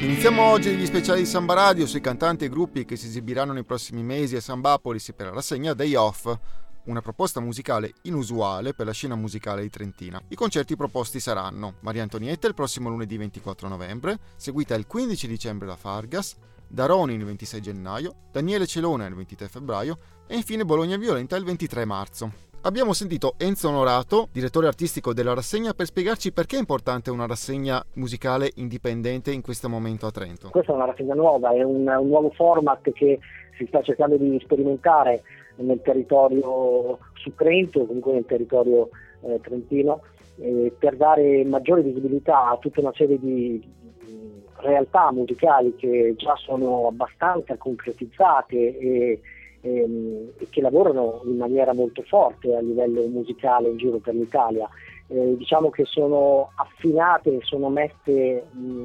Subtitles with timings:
[0.00, 3.64] Iniziamo oggi gli speciali di Samba Radio sui cantanti e gruppi che si esibiranno nei
[3.64, 6.34] prossimi mesi a Sambapolis per la rassegna Day Off,
[6.84, 10.18] una proposta musicale inusuale per la scena musicale di Trentina.
[10.28, 15.66] I concerti proposti saranno Maria Antonietta il prossimo lunedì 24 novembre, seguita il 15 dicembre
[15.66, 16.34] da Fargas,
[16.66, 21.84] Daroni il 26 gennaio, Daniele Celona il 23 febbraio e infine Bologna Violenta il 23
[21.84, 22.49] marzo.
[22.62, 27.82] Abbiamo sentito Enzo Onorato, direttore artistico della rassegna, per spiegarci perché è importante una rassegna
[27.94, 30.50] musicale indipendente in questo momento a Trento.
[30.50, 33.18] Questa è una rassegna nuova, è un, un nuovo format che
[33.56, 35.22] si sta cercando di sperimentare
[35.56, 38.90] nel territorio su Trento, comunque nel territorio
[39.22, 40.02] eh, trentino,
[40.36, 43.66] eh, per dare maggiore visibilità a tutta una serie di
[44.56, 49.20] realtà musicali che già sono abbastanza concretizzate e
[49.60, 54.68] ehm, che lavorano in maniera molto forte a livello musicale in giro per l'Italia.
[55.08, 58.84] Eh, diciamo che sono affinate, sono messe, mh,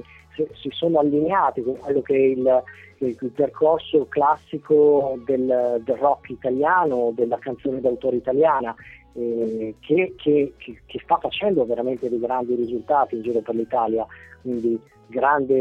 [0.54, 2.64] si sono allineate con quello che è il,
[3.00, 8.76] il, il percorso classico del, del, rock italiano, della canzone d'autore italiana,
[9.14, 14.06] eh, che, che, che, sta facendo veramente dei grandi risultati in giro per l'Italia,
[14.42, 15.54] quindi grande,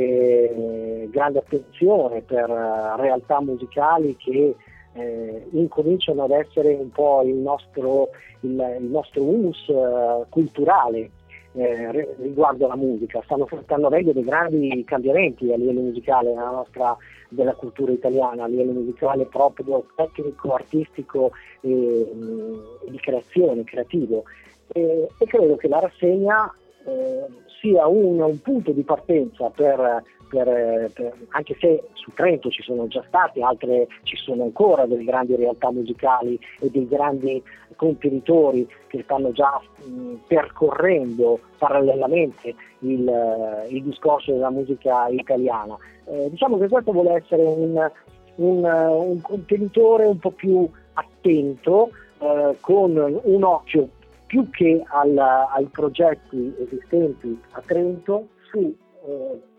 [1.05, 4.57] eh, grande attenzione per uh, realtà musicali che
[4.95, 11.11] eh, incominciano ad essere un po' il nostro, il, il nostro humus eh, culturale
[11.55, 13.21] eh, riguardo alla musica.
[13.25, 16.97] Stanno, stanno avendo dei grandi cambiamenti a livello musicale nella nostra
[17.29, 24.25] della cultura italiana, a livello musicale proprio tecnico, artistico e, e di creazione, creativo.
[24.73, 26.53] E, e, credo che la rassegna
[26.87, 27.27] eh,
[27.61, 30.03] sia un, un punto di partenza per
[30.35, 35.05] per, per, anche se su Trento ci sono già state, altre ci sono ancora delle
[35.05, 37.41] grandi realtà musicali e dei grandi
[37.77, 45.77] contenitori che stanno già mh, percorrendo parallelamente il, il, discorso della musica italiana.
[46.07, 47.91] Eh, diciamo che questo vuole essere un,
[48.37, 53.89] un, un contenitore un po' più attento, eh, con un occhio
[54.27, 58.75] più che al, ai progetti esistenti a Trento su
[59.07, 59.53] eh,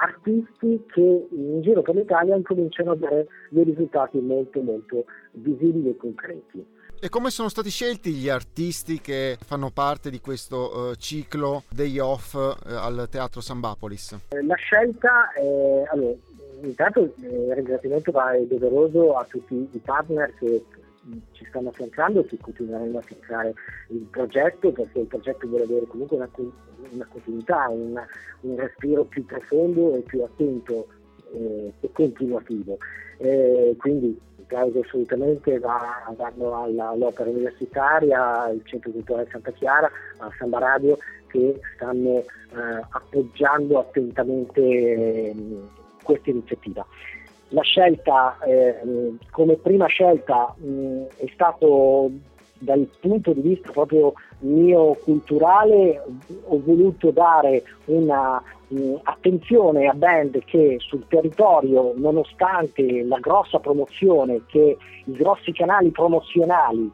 [0.00, 5.96] artisti che in giro per l'Italia incominciano a dare dei risultati molto molto visibili e
[5.96, 6.78] concreti.
[7.02, 11.98] E come sono stati scelti gli artisti che fanno parte di questo uh, ciclo Day
[11.98, 14.18] Off uh, al Teatro Sambapolis?
[14.28, 16.14] Eh, la scelta è, allora,
[16.60, 20.62] intanto il ringraziamento va doveroso a tutti i partner che
[21.32, 23.54] ci stanno affiancando e che continueranno a affiancare
[23.88, 26.28] il progetto perché il progetto vuole avere comunque una,
[26.90, 28.06] una continuità, una,
[28.40, 30.88] un respiro più profondo e più attento
[31.32, 32.78] eh, e continuativo.
[33.18, 39.90] Eh, quindi i casi assolutamente va, vanno alla, all'opera universitaria, al Centro Culturale Santa Chiara,
[40.18, 42.24] a Samba Radio che stanno eh,
[42.90, 45.34] appoggiando attentamente eh,
[46.02, 46.84] questa iniziativa
[47.50, 48.80] la scelta eh,
[49.30, 52.10] come prima scelta mh, è stato
[52.58, 56.02] dal punto di vista proprio mio culturale
[56.44, 58.42] ho voluto dare una
[59.02, 66.90] attenzione a band che sul territorio nonostante la grossa promozione che i grossi canali promozionali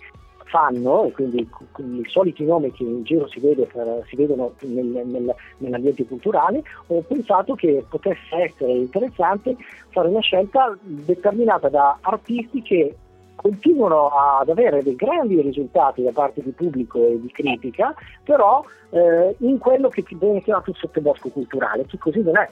[0.46, 4.84] fanno, e quindi i soliti nomi che in giro si, vede per, si vedono nel,
[4.84, 9.56] nel, nell'ambiente culturale, ho pensato che potesse essere interessante
[9.90, 12.96] fare una scelta determinata da artisti che
[13.36, 19.34] continuano ad avere dei grandi risultati da parte di pubblico e di critica, però eh,
[19.38, 22.48] in quello che viene chiamato il sottobosco culturale, che così non è.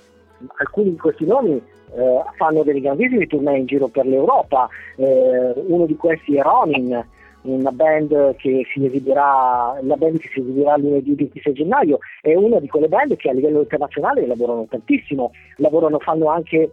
[0.57, 5.87] Alcuni di questi nomi eh, fanno dei grandissimi tournée in giro per l'Europa, eh, uno
[5.87, 7.07] di questi è Ronin,
[7.45, 12.59] una band che si esibirà, la band che si esibirà lunedì 26 gennaio, è una
[12.59, 16.71] di quelle band che a livello internazionale lavorano tantissimo, lavorano, fanno anche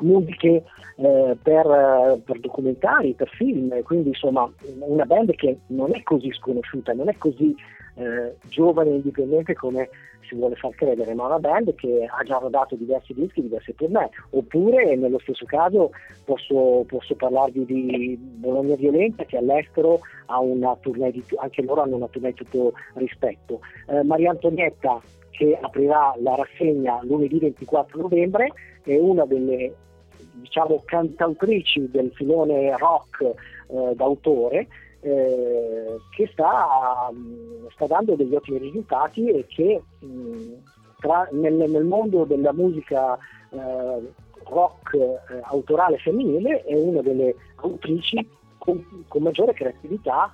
[0.00, 0.64] musiche
[1.00, 4.50] eh, per, per, documentari, per film, quindi insomma
[4.80, 7.54] una band che non è così sconosciuta, non è così
[7.94, 9.88] eh, giovane e indipendente come
[10.28, 14.10] si vuole far credere, ma una band che ha già rodato diversi dischi, diverse tournée,
[14.30, 15.90] oppure nello stesso caso
[16.24, 21.96] posso, posso parlarvi di Bologna Violenta che all'estero ha una tournée, di, anche loro hanno
[21.96, 23.60] una tournée di tutto rispetto.
[23.88, 25.00] Eh, Maria Antonietta
[25.30, 28.52] che aprirà la rassegna lunedì 24 novembre
[28.82, 29.72] è una delle
[30.32, 34.66] diciamo, cantautrici del filone rock eh, d'autore
[35.00, 37.10] eh, che sta,
[37.72, 40.52] sta, dando degli ottimi risultati e che mh,
[40.98, 43.16] tra, nel, nel, mondo della musica
[43.50, 44.12] eh,
[44.44, 48.26] rock eh, autorale femminile è una delle autrici
[48.58, 50.30] con, con maggiore creatività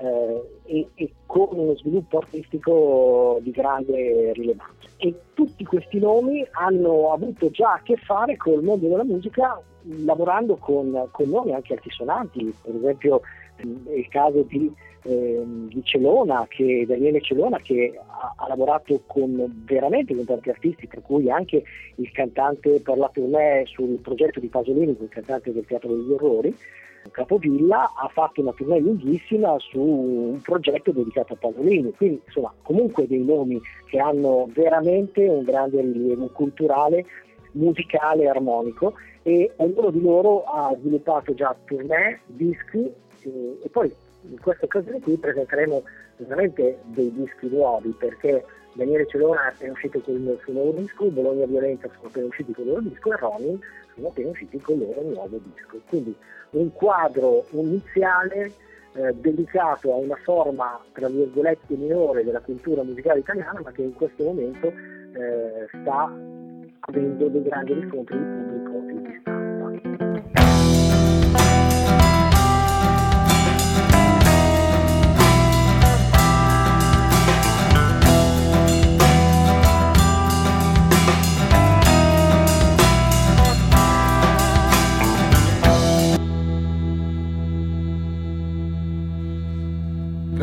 [0.00, 4.88] eh, e, e, con uno sviluppo artistico di grande rilevanza.
[4.96, 9.60] E tutti questi nomi hanno avuto già a che fare col mondo della musica
[10.04, 13.20] lavorando con, con nomi anche altisonanti, per esempio
[13.62, 14.72] il caso di,
[15.02, 20.88] eh, di Celona, che, Daniele Celona, che ha, ha, lavorato con, veramente con tanti artisti,
[20.88, 21.62] tra cui anche
[21.96, 26.56] il cantante per la tournée sul progetto di Pasolini, il cantante del Teatro degli Orrori,
[27.10, 33.06] Capovilla ha fatto una tournée lunghissima su un progetto dedicato a Pasolini, quindi insomma comunque
[33.06, 37.04] dei nomi che hanno veramente un grande rilievo culturale,
[37.52, 42.92] musicale armonico e ognuno di loro ha sviluppato già tournée, dischi
[43.22, 43.92] e, e poi
[44.30, 45.82] in questa occasione qui presenteremo
[46.16, 48.44] veramente dei dischi nuovi perché
[48.74, 52.64] Daniele Celona è uscito con il suo nuovo disco, Bologna Violenza sono appena usciti con
[52.64, 53.58] il loro disco e Ronin
[53.94, 55.80] sono appena usciti con il loro nuovo disco.
[55.88, 56.14] Quindi
[56.50, 58.52] un quadro iniziale
[58.94, 63.94] eh, dedicato a una forma, tra virgolette, minore della cultura musicale italiana, ma che in
[63.94, 66.12] questo momento eh, sta
[66.80, 69.43] avendo dei grandi riscontri di pubblico e di stampa.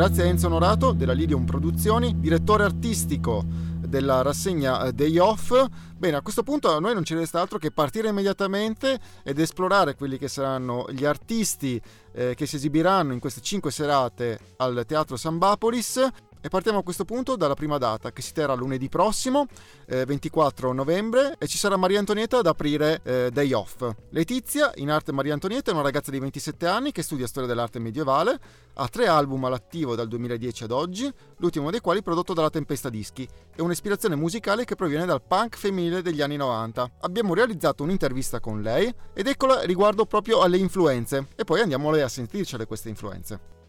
[0.02, 5.52] Grazie a Enzo Onorato della Lidium Produzioni, direttore artistico della rassegna eh, Day Off.
[5.96, 9.94] Bene, a questo punto a noi non ci resta altro che partire immediatamente ed esplorare
[9.94, 11.80] quelli che saranno gli artisti
[12.14, 16.04] eh, che si esibiranno in queste cinque serate al Teatro Sambapolis.
[16.44, 19.46] E partiamo a questo punto dalla prima data che si terrà lunedì prossimo,
[19.86, 23.88] eh, 24 novembre, e ci sarà Maria Antonietta ad aprire eh, Day Off.
[24.10, 27.78] Letizia, in arte Maria Antonietta, è una ragazza di 27 anni che studia storia dell'arte
[27.78, 28.40] medievale,
[28.74, 33.22] ha tre album all'attivo dal 2010 ad oggi, l'ultimo dei quali prodotto dalla Tempesta Dischi,
[33.54, 36.90] e un'ispirazione musicale che proviene dal punk femminile degli anni 90.
[37.02, 42.08] Abbiamo realizzato un'intervista con lei ed eccola riguardo proprio alle influenze, e poi andiamo a
[42.08, 43.61] sentircele queste influenze.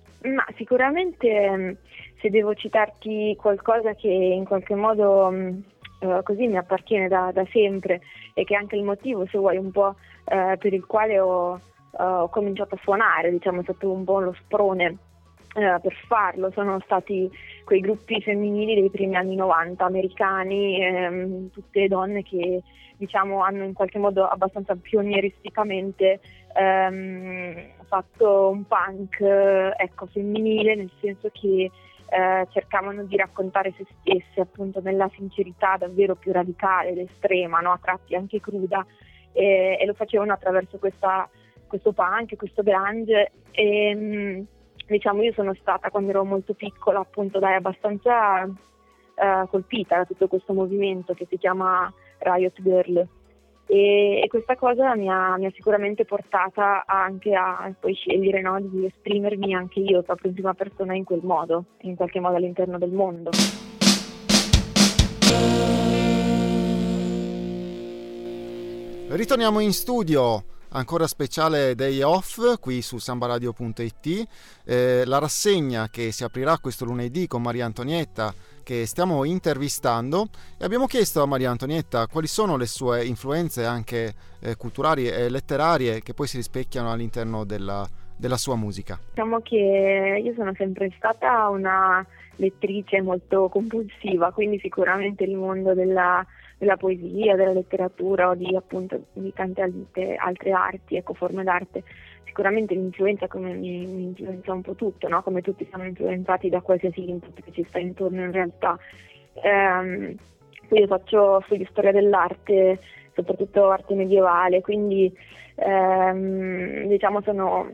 [0.55, 1.77] Sicuramente
[2.19, 8.01] se devo citarti qualcosa che in qualche modo uh, così mi appartiene da, da, sempre
[8.33, 9.95] e che è anche il motivo, se vuoi, un po'
[10.25, 14.19] uh, per il quale ho, uh, ho, cominciato a suonare, diciamo, è stato un po'
[14.19, 14.97] lo sprone
[15.53, 17.29] per farlo, sono stati
[17.63, 22.63] quei gruppi femminili dei primi anni 90 americani, ehm, tutte donne che
[22.97, 26.21] diciamo hanno in qualche modo abbastanza pionieristicamente
[26.55, 31.69] ehm, fatto un punk ecco, femminile, nel senso che
[32.09, 37.71] eh, cercavano di raccontare se stesse appunto nella sincerità davvero più radicale ed estrema, no?
[37.71, 38.83] a tratti anche cruda,
[39.31, 41.29] e, e lo facevano attraverso questa,
[41.67, 43.31] questo punk, questo grunge.
[43.51, 44.41] E, mm,
[44.87, 50.27] diciamo, io sono stata quando ero molto piccola appunto dai, abbastanza eh, colpita da tutto
[50.27, 53.07] questo movimento che si chiama Riot Girl
[53.73, 58.61] e, e questa cosa mi ha, mi ha, sicuramente portata anche a poi scegliere no,
[58.61, 62.77] di esprimermi anche io proprio in prima persona in quel modo, in qualche modo all'interno
[62.77, 63.31] del mondo.
[69.07, 70.43] Ritorniamo in studio
[70.73, 74.27] ancora speciale Day Off qui su sambaradio.it,
[74.65, 78.33] eh, la rassegna che si aprirà questo lunedì con Maria Antonietta
[78.63, 80.27] che stiamo intervistando
[80.57, 85.29] e abbiamo chiesto a Maria Antonietta quali sono le sue influenze anche eh, culturali e
[85.29, 88.99] letterarie che poi si rispecchiano all'interno della, della sua musica.
[89.09, 92.05] Diciamo che io sono sempre stata una
[92.37, 96.25] lettrice molto compulsiva, quindi sicuramente il mondo della,
[96.57, 99.61] della poesia, della letteratura o di appunto di tante
[100.17, 101.83] altre arti, ecco, forme d'arte
[102.33, 105.21] sicuramente l'influenza come mi, mi influenza un po' tutto, no?
[105.21, 108.75] come tutti siamo influenzati da qualsiasi input che ci sta intorno in realtà.
[109.43, 110.15] Ehm,
[110.69, 112.79] io faccio studi storia dell'arte,
[113.13, 115.15] soprattutto arte medievale, quindi
[115.55, 117.71] ehm, diciamo sono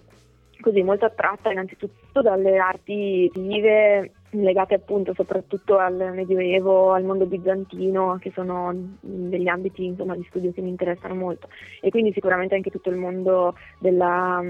[0.59, 8.17] così molto attratta innanzitutto dalle arti vive legate appunto soprattutto al Medioevo, al mondo bizantino,
[8.19, 11.50] che sono degli ambiti insomma, di studio che mi interessano molto
[11.81, 14.41] e quindi sicuramente anche tutto il mondo della,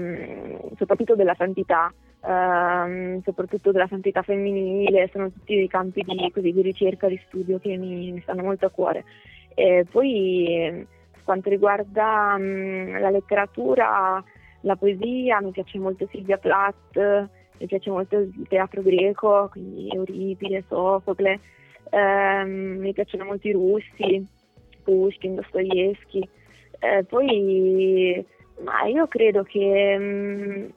[0.76, 1.92] soprattutto della santità,
[2.24, 7.58] ehm, soprattutto della santità femminile, sono tutti dei campi di, così, di ricerca, di studio
[7.58, 9.04] che mi, mi, stanno molto a cuore.
[9.54, 10.86] E poi
[11.24, 14.22] quanto riguarda mh, la letteratura,
[14.62, 17.28] la poesia, mi piace molto Silvia Plath,
[17.60, 21.38] mi piace molto il teatro greco, quindi Euripide, Sofocle,
[21.90, 24.26] ehm, mi piacciono molto i russi,
[24.82, 26.26] Pushkin, Dostoevsky.
[26.78, 28.24] Eh, poi,
[28.64, 30.68] ma io credo che mh, mm,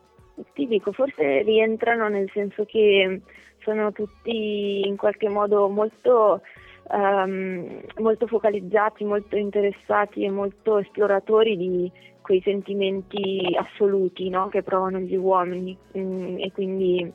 [0.54, 3.22] ti dico, forse rientrano nel senso che
[3.60, 6.42] sono tutti in qualche modo molto,
[6.90, 11.92] um, molto focalizzati, molto interessati e molto esploratori di
[12.24, 14.48] quei sentimenti assoluti no?
[14.48, 17.14] che provano gli uomini mm, e quindi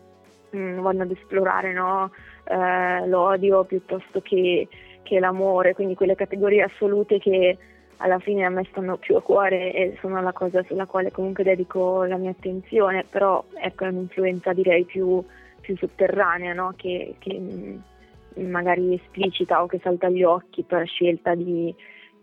[0.55, 2.13] mm, vanno ad esplorare no?
[2.45, 4.69] eh, l'odio piuttosto che,
[5.03, 7.59] che l'amore, quindi quelle categorie assolute che
[7.97, 11.43] alla fine a me stanno più a cuore e sono la cosa sulla quale comunque
[11.43, 15.25] dedico la mia attenzione, però ecco è un'influenza direi più,
[15.61, 16.75] più sotterranea no?
[16.77, 17.79] che, che, mm,
[18.47, 21.75] magari esplicita o che salta agli occhi per scelta di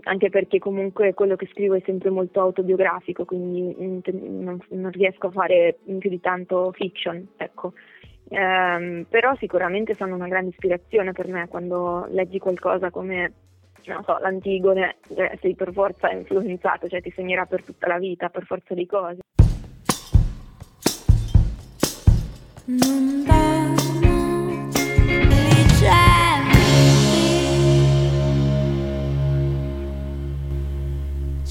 [0.05, 5.31] anche perché comunque quello che scrivo è sempre molto autobiografico, quindi non, non riesco a
[5.31, 7.73] fare più di tanto fiction, ecco.
[8.27, 13.33] Um, però sicuramente sono una grande ispirazione per me quando leggi qualcosa come
[13.85, 18.29] non so, l'Antigone, cioè, sei per forza influenzato, cioè ti segnerà per tutta la vita,
[18.29, 19.19] per forza di cose.
[22.65, 23.54] Non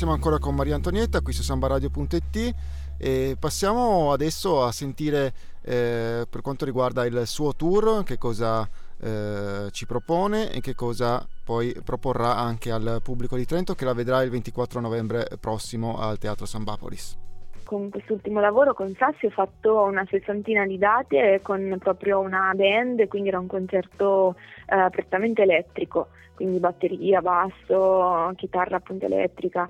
[0.05, 2.55] Siamo ancora con Maria Antonietta qui su sambaradio.it
[2.99, 5.33] e passiamo adesso a sentire
[5.63, 8.69] eh, per quanto riguarda il suo tour che cosa
[9.01, 13.95] eh, ci propone e che cosa poi proporrà anche al pubblico di Trento che la
[13.95, 17.17] vedrà il 24 novembre prossimo al Teatro San Bapolis.
[17.65, 23.09] Con quest'ultimo lavoro con Sassi ho fatto una sessantina di date con proprio una band,
[23.09, 29.67] quindi era un concerto eh, prettamente elettrico, quindi batteria, basso, chitarra appunto elettrica,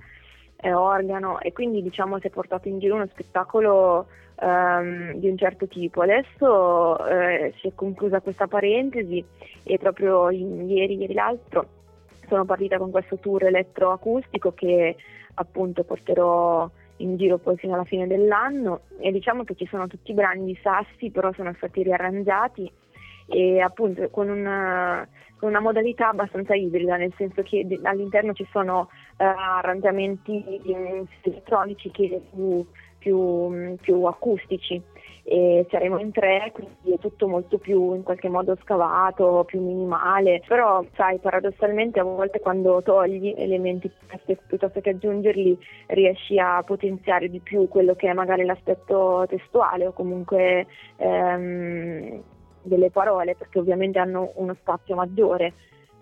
[0.73, 4.07] organo e quindi diciamo si è portato in giro uno spettacolo
[4.41, 6.03] um, di un certo tipo.
[6.03, 9.25] Adesso eh, si è conclusa questa parentesi
[9.63, 11.67] e proprio ieri, ieri l'altro
[12.29, 14.97] sono partita con questo tour elettroacustico che
[15.35, 20.13] appunto porterò in giro poi fino alla fine dell'anno e diciamo che ci sono tutti
[20.13, 22.71] i brani di Sassi però sono stati riarrangiati
[23.27, 25.07] e appunto con una,
[25.39, 30.61] con una modalità abbastanza ibrida nel senso che all'interno ci sono arrangiamenti
[31.23, 32.67] elettronici che più
[33.05, 34.81] più, più acustici
[35.27, 40.43] e saremo in tre, quindi è tutto molto più in qualche modo scavato, più minimale,
[40.47, 43.91] però sai paradossalmente a volte quando togli elementi
[44.47, 49.93] piuttosto che aggiungerli riesci a potenziare di più quello che è magari l'aspetto testuale o
[49.93, 50.67] comunque
[50.97, 52.23] ehm,
[52.63, 55.53] delle parole perché ovviamente hanno uno spazio maggiore.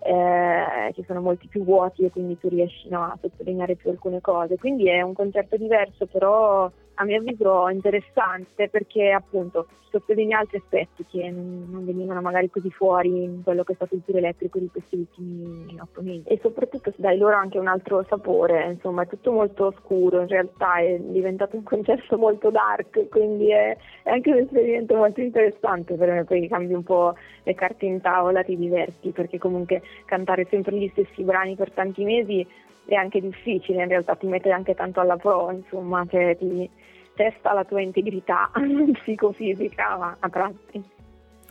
[0.05, 4.19] Eh, ci sono molti più vuoti e quindi tu riesci no, a sottolineare più alcune
[4.19, 4.57] cose.
[4.57, 11.05] Quindi è un concerto diverso, però a mio avviso interessante perché appunto sottolinea altri aspetti
[11.05, 14.67] che non venivano magari così fuori in quello che è stato il tour elettrico di
[14.67, 16.23] questi ultimi otto mesi.
[16.25, 20.77] E soprattutto dai loro anche un altro sapore, insomma è tutto molto scuro, in realtà
[20.77, 26.09] è diventato un concerto molto dark, quindi è, è anche un esperimento molto interessante per
[26.09, 30.75] me, poi cambi un po' le carte in tavola, ti diverti perché comunque cantare sempre
[30.75, 32.45] gli stessi brani per tanti mesi
[32.85, 36.67] è anche difficile, in realtà ti mette anche tanto alla prova, insomma, cioè ti
[37.15, 38.51] testa la tua integrità
[39.03, 40.83] psicofisica a tratti.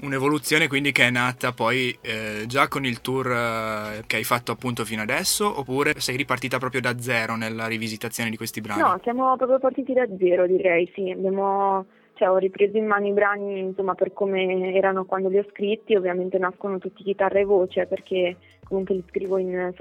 [0.03, 4.51] Un'evoluzione quindi che è nata poi eh, già con il tour eh, che hai fatto
[4.51, 8.81] appunto fino adesso oppure sei ripartita proprio da zero nella rivisitazione di questi brani?
[8.81, 13.13] No, siamo proprio partiti da zero direi, sì, abbiamo cioè, ho ripreso in mano i
[13.13, 17.87] brani insomma, per come erano quando li ho scritti, ovviamente nascono tutti chitarra e voce
[17.87, 19.73] perché comunque li scrivo in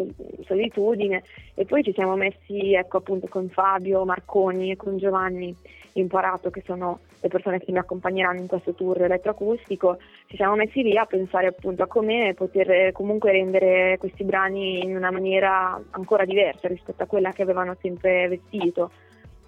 [0.45, 1.23] solitudine.
[1.53, 5.55] E poi ci siamo messi ecco appunto con Fabio Marconi e con Giovanni
[5.93, 10.81] Imparato che sono le persone che mi accompagneranno in questo tour elettroacustico, ci siamo messi
[10.81, 16.25] lì a pensare appunto a come poter comunque rendere questi brani in una maniera ancora
[16.25, 18.89] diversa rispetto a quella che avevano sempre vestito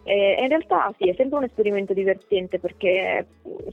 [0.03, 3.25] e in realtà sì, è sempre un esperimento divertente perché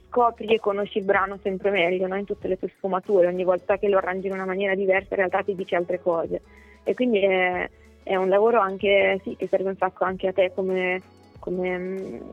[0.08, 2.16] scopri e conosci il brano sempre meglio no?
[2.16, 5.16] in tutte le sue sfumature, ogni volta che lo arrangi in una maniera diversa in
[5.16, 6.40] realtà ti dice altre cose
[6.84, 7.68] e quindi è,
[8.02, 11.00] è un lavoro anche, sì, che serve un sacco anche a te come,
[11.38, 12.32] come um,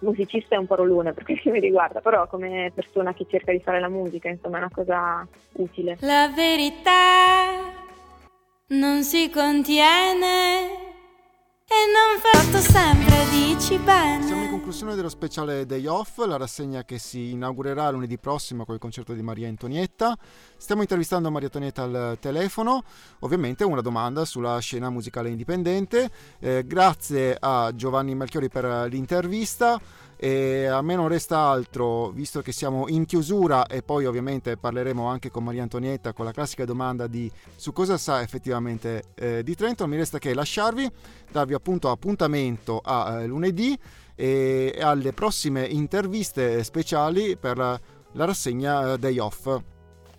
[0.00, 3.60] musicista è un parolone per quel che mi riguarda, però come persona che cerca di
[3.60, 5.96] fare la musica insomma è una cosa utile.
[6.00, 7.76] La verità
[8.68, 10.77] non si contiene
[11.70, 14.24] e non fatto sempre, dici bene.
[14.24, 18.74] Siamo in conclusione dello speciale Day Off, la rassegna che si inaugurerà lunedì prossimo con
[18.74, 20.16] il concerto di Maria Antonietta.
[20.56, 22.82] Stiamo intervistando Maria Antonietta al telefono,
[23.18, 26.10] ovviamente una domanda sulla scena musicale indipendente.
[26.38, 29.78] Eh, grazie a Giovanni Melchiori per l'intervista.
[30.20, 35.06] E a me non resta altro, visto che siamo in chiusura e poi ovviamente parleremo
[35.06, 39.54] anche con Maria Antonietta con la classica domanda di su cosa sa effettivamente eh, di
[39.54, 40.90] Trento, mi resta che lasciarvi,
[41.30, 43.78] darvi appunto appuntamento a eh, lunedì
[44.16, 49.60] e alle prossime interviste speciali per la rassegna Day Off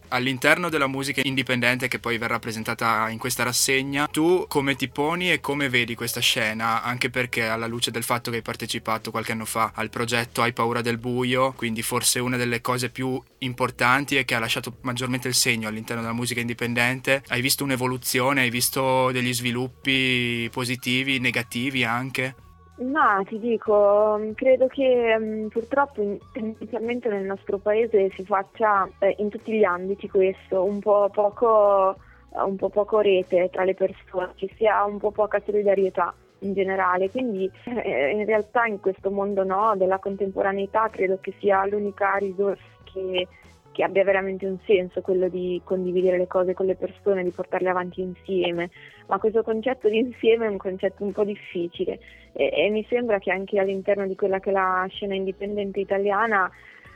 [0.09, 5.31] all'interno della musica indipendente che poi verrà presentata in questa rassegna, tu come ti poni
[5.31, 6.83] e come vedi questa scena?
[6.83, 10.53] Anche perché alla luce del fatto che hai partecipato qualche anno fa al progetto Hai
[10.53, 15.27] paura del buio, quindi forse una delle cose più importanti e che ha lasciato maggiormente
[15.27, 21.83] il segno all'interno della musica indipendente, hai visto un'evoluzione, hai visto degli sviluppi positivi, negativi
[21.83, 22.35] anche?
[22.79, 26.01] Ma ti dico, credo che mh, purtroppo
[26.35, 31.97] inizialmente nel nostro paese si faccia eh, in tutti gli ambiti questo, un po' poco,
[32.31, 37.09] un po' poco rete tra le persone, ci sia un po' poca solidarietà in generale,
[37.09, 42.63] quindi eh, in realtà in questo mondo no, della contemporaneità credo che sia l'unica risorsa
[42.85, 43.27] che
[43.71, 47.69] che abbia veramente un senso quello di condividere le cose con le persone, di portarle
[47.69, 48.71] avanti insieme,
[49.07, 51.99] ma questo concetto di insieme è un concetto un po' difficile
[52.33, 56.49] e, e mi sembra che anche all'interno di quella che è la scena indipendente italiana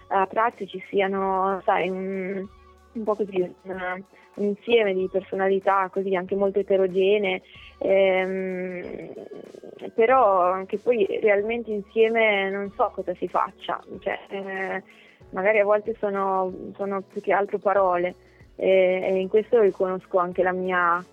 [0.08, 2.48] a tratti ci siano, sai, un,
[2.94, 4.04] un po' così, un, un,
[4.36, 7.42] insieme di personalità così anche molto eterogenee,
[7.80, 9.14] ehm,
[9.96, 13.82] però anche poi realmente insieme non so cosa si faccia.
[14.00, 14.84] Cioè, eh,
[15.32, 18.16] magari a volte sono, sono più che altro parole
[18.56, 21.04] e, e, in questo riconosco anche la mia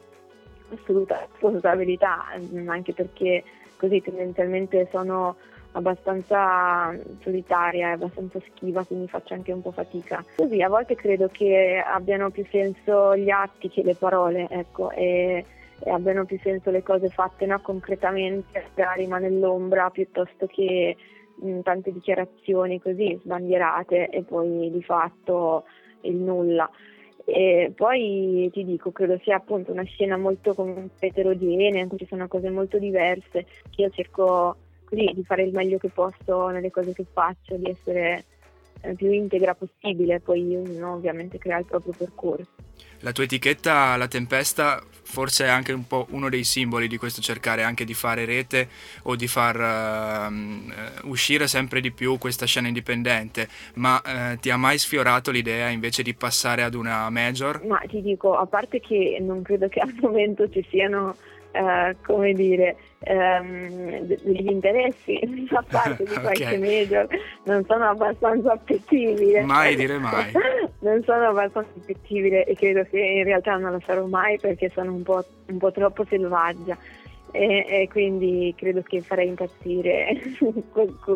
[0.73, 2.27] assoluta responsabilità,
[2.67, 3.43] anche perché
[3.81, 5.37] così tendenzialmente sono
[5.73, 10.23] abbastanza solitaria e abbastanza schiva, quindi faccio anche un po' fatica.
[10.37, 15.45] Così a volte credo che abbiano più senso gli atti che le parole, ecco, e,
[15.83, 20.97] e abbiano più senso le cose fatte no, concretamente, magari ma nell'ombra, piuttosto che
[21.63, 25.65] tante dichiarazioni così sbandierate e poi di fatto
[26.03, 26.69] il nulla.
[27.33, 30.55] E poi ti dico, credo sia appunto una scena molto
[30.99, 33.47] eterogenea, in cui ci sono cose molto diverse,
[33.77, 38.25] io cerco così di fare il meglio che posso nelle cose che faccio, di essere
[38.81, 42.49] eh, più integra possibile, poi ognuno ovviamente crea il proprio percorso.
[43.01, 47.21] La tua etichetta, La Tempesta, forse è anche un po' uno dei simboli di questo
[47.21, 48.69] cercare anche di fare rete
[49.05, 54.57] o di far uh, uscire sempre di più questa scena indipendente, ma uh, ti ha
[54.57, 57.65] mai sfiorato l'idea invece di passare ad una major?
[57.67, 61.17] Ma ti dico, a parte che non credo che al momento ci siano
[61.53, 66.59] Uh, come dire, um, degli interessi da parte di qualche okay.
[66.59, 67.07] major
[67.45, 69.43] non sono abbastanza appetibile.
[69.43, 70.33] Mai dire mai.
[70.81, 74.93] non sono abbastanza appetibile e credo che in realtà non lo sarò mai perché sono
[74.93, 76.77] un po', un po troppo selvaggia.
[77.33, 80.21] E, e, quindi credo che farei impazzire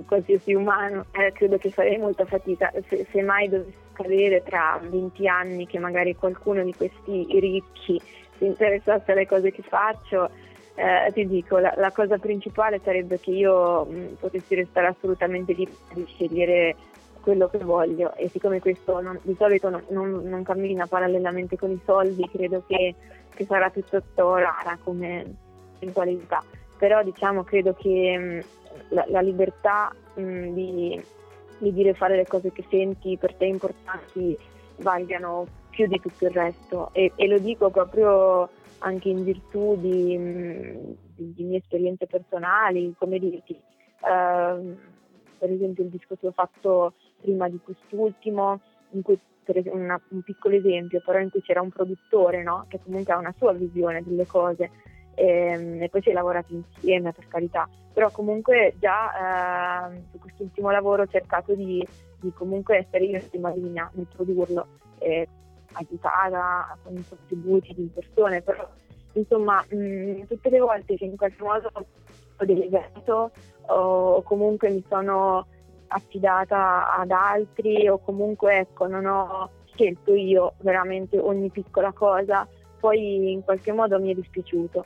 [0.06, 1.06] qualsiasi umano.
[1.10, 5.80] Eh, credo che farei molta fatica se, se mai dovessi cadere tra 20 anni che
[5.80, 8.00] magari qualcuno di questi ricchi
[8.38, 10.30] si interessasse alle cose che faccio,
[10.74, 15.76] eh, ti dico, la, la, cosa principale sarebbe che io mh, potessi restare assolutamente libera
[15.92, 16.74] di scegliere
[17.20, 21.70] quello che voglio e siccome questo non, di solito non, non, non, cammina parallelamente con
[21.70, 22.94] i soldi, credo che,
[23.34, 25.24] che sarà piuttosto rara come
[25.78, 26.42] eventualità.
[26.76, 28.44] Però diciamo credo che mh,
[28.88, 31.02] la, la, libertà mh, di,
[31.58, 34.36] di dire e fare le cose che senti per te importanti
[34.78, 40.18] valgano più di tutto il resto e, e lo dico proprio anche in virtù di,
[41.14, 44.76] di, di mie esperienze personali, come dirti, uh,
[45.38, 48.60] per esempio il disco che ho fatto prima di quest'ultimo,
[48.90, 49.18] in cui
[49.72, 52.64] una, un piccolo esempio, però in cui c'era un produttore no?
[52.68, 54.70] che comunque ha una sua visione delle cose
[55.14, 60.18] e, ehm, e poi si è lavorato insieme per carità, però comunque già uh, su
[60.18, 61.86] quest'ultimo lavoro ho cercato di,
[62.20, 64.66] di comunque essere io in prima linea nel produrlo.
[64.98, 65.28] E,
[65.74, 68.68] aiutata con i contributi di persone, però
[69.12, 73.30] insomma mh, tutte le volte che in qualche modo ho delegato
[73.66, 75.46] o comunque mi sono
[75.88, 82.46] affidata ad altri o comunque ecco non ho scelto io veramente ogni piccola cosa,
[82.78, 84.84] poi in qualche modo mi è dispiaciuto.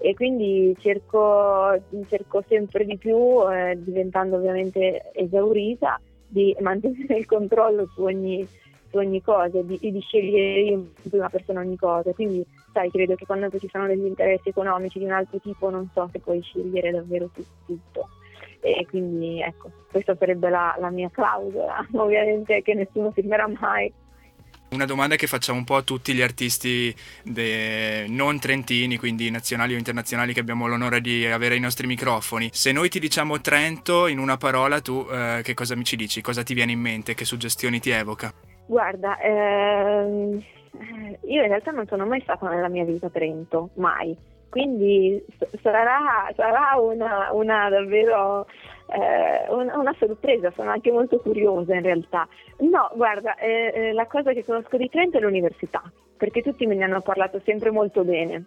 [0.00, 3.16] E quindi cerco, cerco sempre di più,
[3.50, 8.46] eh, diventando ovviamente esaurita, di mantenere il controllo su ogni
[8.90, 12.12] su ogni cosa, di, di scegliere in prima persona ogni cosa.
[12.12, 15.88] Quindi, sai, credo che quando ci sono degli interessi economici di un altro tipo, non
[15.92, 17.30] so se puoi scegliere davvero
[17.66, 18.08] tutto.
[18.60, 21.86] E quindi, ecco, questa sarebbe la, la mia clausola.
[21.94, 23.92] Ovviamente che nessuno firmerà mai.
[24.70, 26.94] Una domanda che facciamo un po' a tutti gli artisti
[28.08, 32.50] non trentini, quindi nazionali o internazionali che abbiamo l'onore di avere ai nostri microfoni.
[32.52, 36.20] Se noi ti diciamo Trento in una parola, tu eh, che cosa mi ci dici?
[36.20, 37.14] Cosa ti viene in mente?
[37.14, 38.30] Che suggestioni ti evoca?
[38.68, 40.42] Guarda, ehm,
[41.22, 44.14] io in realtà non sono mai stata nella mia vita a Trento, mai.
[44.50, 45.24] Quindi
[45.62, 48.46] sarà, sarà una, una, davvero
[48.88, 52.28] eh, una sorpresa, sono anche molto curiosa in realtà.
[52.58, 55.82] No, guarda, eh, eh, la cosa che conosco di Trento è l'università,
[56.18, 58.44] perché tutti me ne hanno parlato sempre molto bene,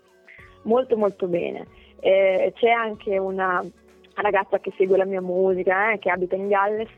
[0.64, 1.66] molto molto bene.
[2.00, 3.64] Eh, c'è anche una
[4.22, 6.90] ragazza che segue la mia musica, eh, che abita in Galles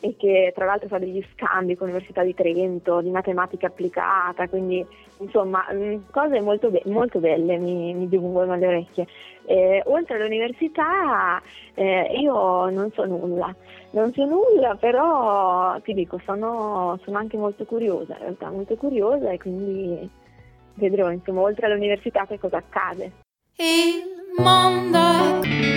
[0.00, 4.84] e che tra l'altro fa degli scambi con l'Università di Trento di matematica applicata, quindi
[5.18, 9.06] insomma mm, cose molto, be- molto belle mi, mi giungono alle orecchie.
[9.46, 11.40] Eh, oltre all'università
[11.74, 13.54] eh, io non so nulla,
[13.90, 19.30] non so nulla, però ti dico, sono, sono anche molto curiosa, in realtà molto curiosa
[19.30, 20.10] e quindi
[20.74, 23.12] vedrò insomma oltre all'università che cosa accade.
[23.56, 25.75] Il mondo